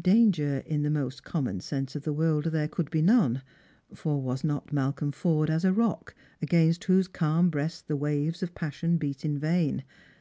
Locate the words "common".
1.24-1.58